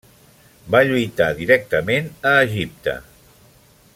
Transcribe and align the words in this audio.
Va 0.75 0.79
lluitar 0.91 1.27
directament 1.41 2.09
a 2.31 2.33
Egipte. 2.49 2.99